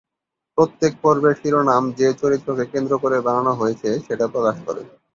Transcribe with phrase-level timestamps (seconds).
[0.57, 4.81] প্রত্যেক পর্বের শিরোনাম যে চরিত্রকে কেন্দ্র করে বানানো হয়েছে, সেটা প্রকাশ করে।